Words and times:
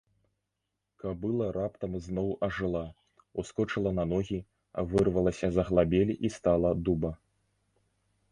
Кабыла 1.01 1.49
раптам 1.57 1.91
зноў 2.05 2.29
ажыла, 2.47 2.81
ускочыла 3.43 3.91
на 3.99 4.05
ногі, 4.13 4.39
вырвалася 4.93 5.47
з 5.57 5.61
аглабель 5.65 6.15
і 6.15 6.27
стала 6.37 6.71
дуба. 6.89 7.11